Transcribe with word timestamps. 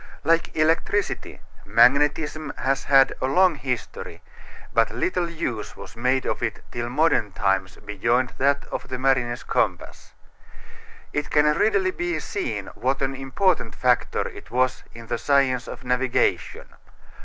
Like 0.23 0.55
electricity, 0.57 1.41
magnetism 1.63 2.51
has 2.57 2.85
had 2.85 3.13
a 3.21 3.27
long 3.27 3.53
history, 3.53 4.23
but 4.73 4.89
little 4.89 5.29
use 5.29 5.75
was 5.77 5.95
made 5.95 6.25
of 6.25 6.41
it 6.41 6.59
till 6.71 6.89
modern 6.89 7.33
times 7.33 7.75
beyond 7.77 8.33
that 8.39 8.65
of 8.71 8.87
the 8.87 8.97
mariner's 8.97 9.43
compass. 9.43 10.13
It 11.13 11.29
can 11.29 11.45
readily 11.55 11.91
be 11.91 12.17
seen 12.19 12.65
what 12.73 13.03
an 13.03 13.13
important 13.13 13.75
factor 13.75 14.27
it 14.27 14.49
was 14.49 14.83
in 14.91 15.05
the 15.05 15.19
science 15.19 15.67
of 15.67 15.83
navigation. 15.83 16.69